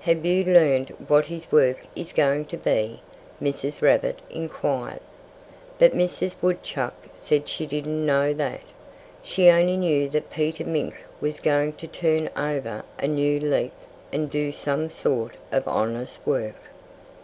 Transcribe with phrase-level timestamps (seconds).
[0.00, 3.00] "Have you learned what his work is going to be?"
[3.40, 3.80] Mrs.
[3.82, 4.98] Rabbit inquired.
[5.78, 6.34] But Mrs.
[6.42, 8.62] Woodchuck said she didn't know that.
[9.22, 13.70] She only knew that Peter Mink was going to turn over a new leaf
[14.12, 16.58] and do some sort of honest work.